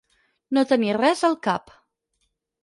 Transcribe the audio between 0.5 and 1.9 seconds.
No tenir res al cap.